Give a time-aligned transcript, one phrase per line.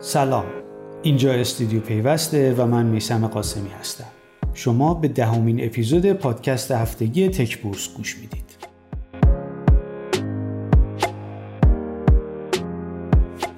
[0.00, 0.44] سلام.
[1.02, 4.04] اینجا استودیو پیوسته و من میسم قاسمی هستم.
[4.54, 8.45] شما به دهمین اپیزود پادکست هفتگی تک بورس گوش می‌دید.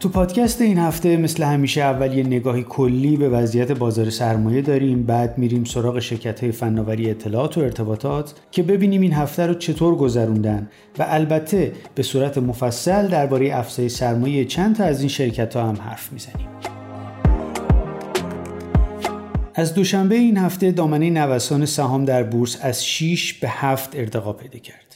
[0.01, 5.03] تو پادکست این هفته مثل همیشه اول یه نگاهی کلی به وضعیت بازار سرمایه داریم
[5.03, 9.97] بعد میریم سراغ شرکت های فناوری اطلاعات و ارتباطات که ببینیم این هفته رو چطور
[9.97, 10.69] گذروندن
[10.99, 15.77] و البته به صورت مفصل درباره افزایش سرمایه چند تا از این شرکت ها هم
[15.77, 16.49] حرف می‌زنیم
[19.55, 24.59] از دوشنبه این هفته دامنه نوسان سهام در بورس از 6 به 7 ارتقا پیدا
[24.59, 24.88] کرد.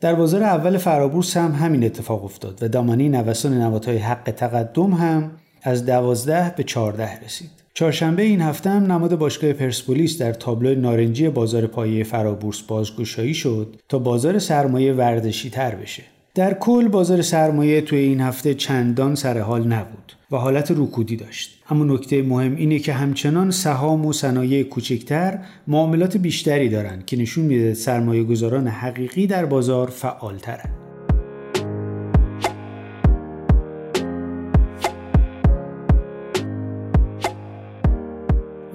[0.00, 5.30] در بازار اول فرابورس هم همین اتفاق افتاد و دامنه نوسان نمادهای حق تقدم هم
[5.62, 7.50] از 12 به 14 رسید.
[7.74, 13.76] چهارشنبه این هفته هم نماد باشگاه پرسپولیس در تابلو نارنجی بازار پایه فرابورس بازگشایی شد
[13.88, 16.02] تا بازار سرمایه وردشی تر بشه.
[16.34, 21.62] در کل بازار سرمایه توی این هفته چندان سر حال نبود و حالت رکودی داشت.
[21.70, 27.44] اما نکته مهم اینه که همچنان سهام و صنایع کوچکتر معاملات بیشتری دارند که نشون
[27.44, 30.70] میده سرمایه گذاران حقیقی در بازار فعالترن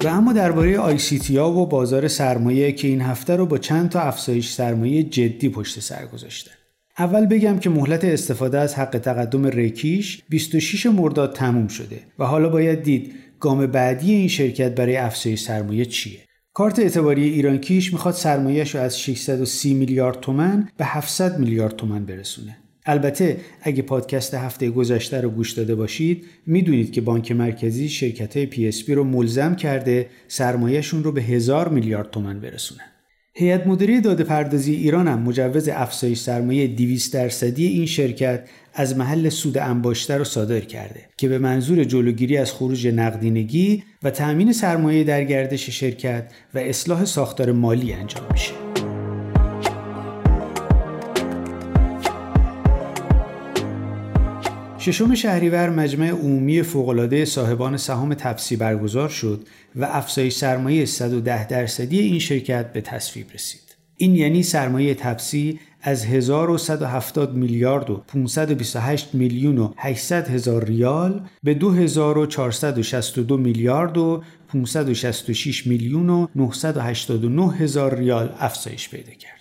[0.04, 4.00] و اما درباره آی تی و بازار سرمایه که این هفته رو با چند تا
[4.00, 6.65] افزایش سرمایه جدی پشت سر گذاشتن.
[6.98, 12.48] اول بگم که مهلت استفاده از حق تقدم ریکیش 26 مرداد تموم شده و حالا
[12.48, 16.20] باید دید گام بعدی این شرکت برای افزایش سرمایه چیه.
[16.52, 22.04] کارت اعتباری ایران کیش می‌خواد سرمایهش رو از 630 میلیارد تومن به 700 میلیارد تومن
[22.04, 22.56] برسونه.
[22.86, 28.46] البته اگه پادکست هفته گذشته رو گوش داده باشید می‌دونید که بانک مرکزی شرکت های
[28.46, 32.95] PSP رو ملزم کرده سرمایهشون رو به هزار میلیارد تومن برسونن.
[33.38, 39.28] هیئت مدیره داده پردازی ایران هم مجوز افزایش سرمایه 200 درصدی این شرکت از محل
[39.28, 45.04] سود انباشته را صادر کرده که به منظور جلوگیری از خروج نقدینگی و تأمین سرمایه
[45.04, 48.65] در گردش شرکت و اصلاح ساختار مالی انجام میشه.
[54.86, 61.98] ششم شهریور مجمع عمومی فوقالعاده صاحبان سهام تپسی برگزار شد و افزایش سرمایه 110 درصدی
[61.98, 63.76] این شرکت به تصویب رسید.
[63.96, 71.54] این یعنی سرمایه تپسی از 1170 میلیارد و 528 میلیون و 800 هزار ریال به
[71.54, 79.35] 2462 میلیارد و 566 میلیون و 989 هزار ریال افزایش پیدا کرد.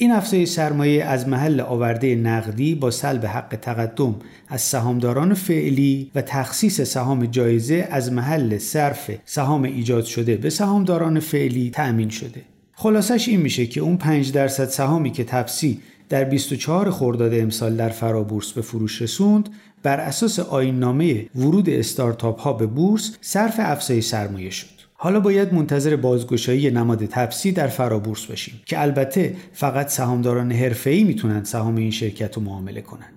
[0.00, 4.14] این افزایش سرمایه از محل آورده نقدی با سلب حق تقدم
[4.48, 11.20] از سهامداران فعلی و تخصیص سهام جایزه از محل صرف سهام ایجاد شده به سهامداران
[11.20, 12.42] فعلی تأمین شده.
[12.74, 17.88] خلاصش این میشه که اون 5 درصد سهامی که تپسی در 24 خرداد امسال در
[17.88, 19.48] فرابورس به فروش رسوند
[19.82, 24.77] بر اساس آیننامه ورود استارتاپ ها به بورس صرف افزایش سرمایه شد.
[25.00, 31.44] حالا باید منتظر بازگشایی نماد تپسی در فرابورس باشیم که البته فقط سهامداران حرفه‌ای می‌تونن
[31.44, 33.12] سهام این شرکت رو معامله کنن.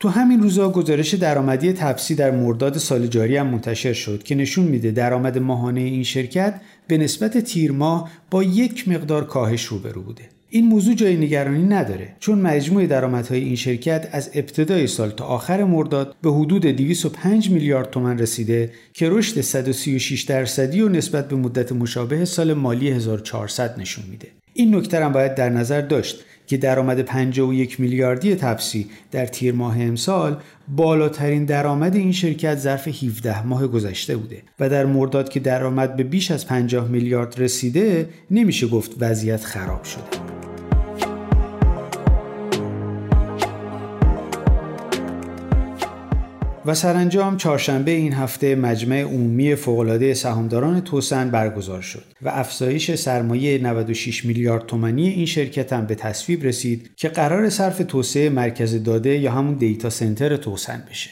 [0.00, 4.64] تو همین روزا گزارش درآمدی تپسی در مرداد سال جاری هم منتشر شد که نشون
[4.64, 10.28] میده درآمد ماهانه این شرکت به نسبت تیر ماه با یک مقدار کاهش روبرو بوده.
[10.50, 15.64] این موضوع جای نگرانی نداره چون مجموع درآمدهای این شرکت از ابتدای سال تا آخر
[15.64, 21.72] مرداد به حدود 205 میلیارد تومن رسیده که رشد 136 درصدی و نسبت به مدت
[21.72, 24.28] مشابه سال مالی 1400 نشون میده.
[24.52, 29.80] این نکته هم باید در نظر داشت که درآمد 51 میلیاردی تپسی در تیر ماه
[29.80, 30.36] امسال
[30.68, 36.02] بالاترین درآمد این شرکت ظرف 17 ماه گذشته بوده و در مرداد که درآمد به
[36.02, 40.27] بیش از 50 میلیارد رسیده نمیشه گفت وضعیت خراب شده.
[46.68, 53.58] و سرانجام چهارشنبه این هفته مجمع عمومی فوقالعاده سهامداران توسن برگزار شد و افزایش سرمایه
[53.58, 59.18] 96 میلیارد تومانی این شرکت هم به تصویب رسید که قرار صرف توسعه مرکز داده
[59.18, 61.10] یا همون دیتا سنتر توسن بشه.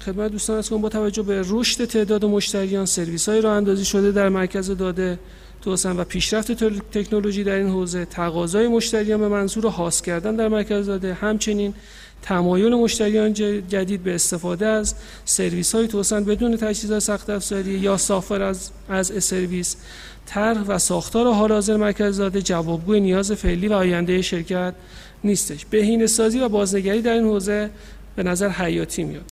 [0.00, 4.28] خدمت دوستان از با توجه به رشد تعداد مشتریان سرویس های راه اندازی شده در
[4.28, 5.18] مرکز داده
[5.62, 6.52] توسن و پیشرفت
[6.98, 11.74] تکنولوژی در این حوزه تقاضای مشتریان به منظور حاس کردن در مرکز داده همچنین
[12.24, 13.32] تمایل مشتریان
[13.68, 14.94] جدید به استفاده از
[15.24, 19.76] سرویس های توسن بدون تجهیزات سخت افزاری یا سافر از از سرویس
[20.26, 24.74] طرح و ساختار حال حاضر مرکز داده جوابگوی نیاز فعلی و آینده شرکت
[25.24, 25.64] نیستش.
[25.64, 27.70] بهینه سازی و بازنگری در این حوزه
[28.16, 29.28] به نظر حیاتی میاد.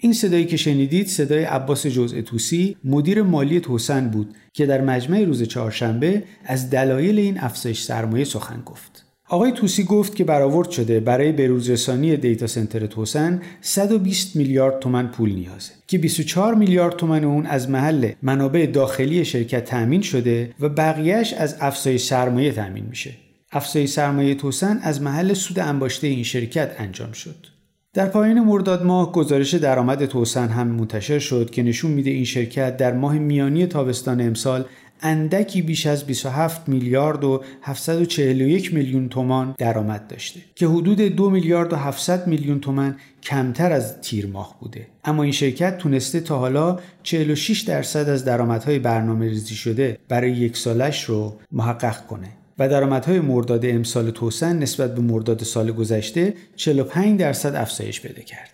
[0.00, 5.24] این صدایی که شنیدید صدای عباس جزء توسی مدیر مالی توسن بود که در مجمع
[5.24, 9.11] روز چهارشنبه از دلایل این افزایش سرمایه سخن گفت.
[9.32, 15.34] آقای توسی گفت که برآورد شده برای بروزرسانی دیتا سنتر توسن 120 میلیارد تومن پول
[15.34, 21.32] نیازه که 24 میلیارد تومن اون از محل منابع داخلی شرکت تأمین شده و بقیهش
[21.32, 23.10] از افزایش سرمایه تأمین میشه.
[23.52, 27.46] افزایش سرمایه توسن از محل سود انباشته این شرکت انجام شد.
[27.94, 32.76] در پایان مرداد ماه گزارش درآمد توسن هم منتشر شد که نشون میده این شرکت
[32.76, 34.64] در ماه میانی تابستان امسال
[35.02, 41.72] اندکی بیش از 27 میلیارد و 741 میلیون تومان درآمد داشته که حدود 2 میلیارد
[41.72, 44.86] و 700 میلیون تومان کمتر از تیر ماه بوده.
[45.04, 50.56] اما این شرکت تونسته تا حالا 46 درصد از درآمدهای برنامه ریزی شده برای یک
[50.56, 52.28] سالش رو محقق کنه.
[52.58, 58.50] و درآمدهای مرداد امسال توسن نسبت به مرداد سال گذشته 45 درصد افزایش پیدا کرده.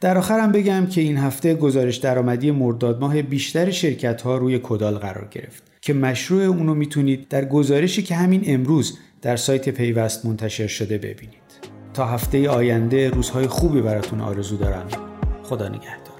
[0.00, 4.94] در آخرم بگم که این هفته گزارش درآمدی مرداد ماه بیشتر شرکت ها روی کدال
[4.94, 5.71] قرار گرفت.
[5.84, 11.42] که مشروع اونو می‌تونید در گزارشی که همین امروز در سایت پیوست منتشر شده ببینید.
[11.94, 14.88] تا هفته آینده روزهای خوبی براتون آرزو دارم.
[15.42, 16.11] خدا نگهدار.